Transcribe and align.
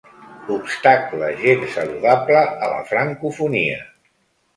Obstacle 0.53 1.27
gens 1.41 1.75
saludable 1.75 2.39
a 2.45 2.71
la 2.71 2.81
francofonia. 2.93 3.77